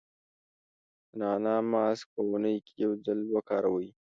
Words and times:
د 1.13 1.13
نعناع 1.19 1.61
ماسک 1.71 2.07
په 2.15 2.21
اونۍ 2.29 2.55
کې 2.65 2.73
یو 2.83 2.91
ځل 3.05 3.19
وکاروئ. 3.35 3.89